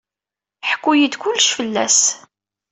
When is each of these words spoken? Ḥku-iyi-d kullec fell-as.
Ḥku-iyi-d 0.69 1.15
kullec 1.21 1.49
fell-as. 1.57 1.99